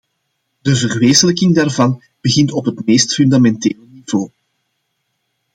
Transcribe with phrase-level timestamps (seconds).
[0.61, 4.31] De verwezenlijking daarvan begint op het meest fundamentele niveau.